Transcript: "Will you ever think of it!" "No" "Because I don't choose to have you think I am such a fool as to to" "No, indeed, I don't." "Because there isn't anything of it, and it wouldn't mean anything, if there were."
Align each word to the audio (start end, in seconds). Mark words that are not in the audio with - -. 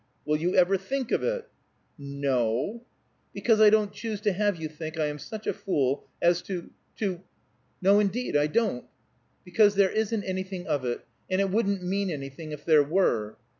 "Will 0.25 0.37
you 0.37 0.55
ever 0.55 0.77
think 0.77 1.11
of 1.11 1.21
it!" 1.21 1.47
"No" 1.95 2.83
"Because 3.35 3.61
I 3.61 3.69
don't 3.69 3.93
choose 3.93 4.19
to 4.21 4.31
have 4.33 4.55
you 4.55 4.67
think 4.67 4.97
I 4.99 5.05
am 5.05 5.19
such 5.19 5.45
a 5.45 5.53
fool 5.53 6.07
as 6.19 6.41
to 6.49 6.71
to" 6.97 7.21
"No, 7.83 7.99
indeed, 7.99 8.35
I 8.35 8.47
don't." 8.47 8.87
"Because 9.45 9.75
there 9.75 9.91
isn't 9.91 10.23
anything 10.23 10.65
of 10.65 10.85
it, 10.85 11.05
and 11.29 11.39
it 11.39 11.51
wouldn't 11.51 11.83
mean 11.83 12.09
anything, 12.09 12.51
if 12.51 12.65
there 12.65 12.81
were." 12.81 13.37